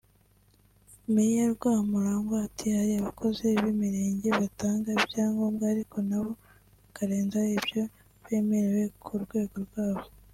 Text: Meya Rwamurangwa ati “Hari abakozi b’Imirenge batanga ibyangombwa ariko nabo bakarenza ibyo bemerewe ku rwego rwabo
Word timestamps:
Meya 1.13 1.45
Rwamurangwa 1.53 2.35
ati 2.47 2.65
“Hari 2.77 2.93
abakozi 3.01 3.45
b’Imirenge 3.61 4.27
batanga 4.39 4.87
ibyangombwa 4.97 5.63
ariko 5.73 5.97
nabo 6.09 6.31
bakarenza 6.83 7.39
ibyo 7.57 7.83
bemerewe 8.25 8.85
ku 9.03 9.13
rwego 9.25 9.55
rwabo 9.67 10.05